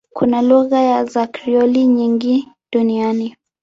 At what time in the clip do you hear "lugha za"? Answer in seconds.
0.41-1.27